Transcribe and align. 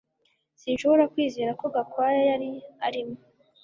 Sinshobora 0.61 1.03
kwizera 1.13 1.51
ko 1.59 1.65
Gakwaya 1.75 2.21
yari 2.29 2.49
arimo 2.87 3.15